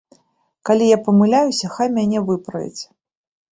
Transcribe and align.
Калі 0.69 0.87
я 0.91 0.99
памыляюся, 1.09 1.71
хай 1.77 1.87
мяне 2.01 2.25
выправяць. 2.33 2.81